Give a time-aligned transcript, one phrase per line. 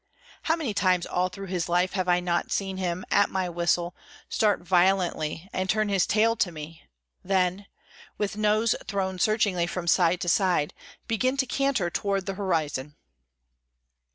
[0.41, 3.95] How many times all through his life have I not seen him, at my whistle,
[4.29, 6.81] start violently and turn his tail to me,
[7.23, 7.67] then,
[8.17, 10.73] with nose thrown searchingly from side to side,
[11.07, 12.95] begin to canter toward the horizon.